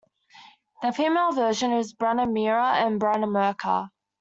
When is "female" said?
0.93-1.31